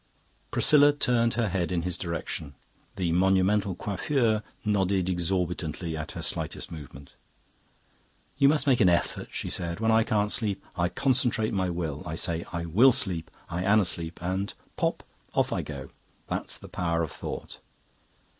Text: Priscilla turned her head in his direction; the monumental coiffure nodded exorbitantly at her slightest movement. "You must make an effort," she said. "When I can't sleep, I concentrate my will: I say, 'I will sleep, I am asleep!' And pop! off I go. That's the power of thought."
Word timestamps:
Priscilla 0.49 0.91
turned 0.93 1.35
her 1.35 1.47
head 1.49 1.71
in 1.71 1.83
his 1.83 1.95
direction; 1.95 2.55
the 2.95 3.11
monumental 3.11 3.75
coiffure 3.75 4.41
nodded 4.65 5.07
exorbitantly 5.07 5.95
at 5.95 6.13
her 6.13 6.23
slightest 6.23 6.71
movement. 6.71 7.13
"You 8.39 8.49
must 8.49 8.65
make 8.65 8.79
an 8.79 8.89
effort," 8.89 9.27
she 9.29 9.51
said. 9.51 9.79
"When 9.79 9.91
I 9.91 10.01
can't 10.03 10.31
sleep, 10.31 10.65
I 10.75 10.89
concentrate 10.89 11.53
my 11.53 11.69
will: 11.69 12.01
I 12.03 12.15
say, 12.15 12.43
'I 12.51 12.65
will 12.79 12.91
sleep, 12.91 13.29
I 13.47 13.61
am 13.61 13.79
asleep!' 13.79 14.17
And 14.23 14.55
pop! 14.75 15.03
off 15.35 15.53
I 15.53 15.61
go. 15.61 15.91
That's 16.25 16.57
the 16.57 16.67
power 16.67 17.03
of 17.03 17.11
thought." 17.11 17.59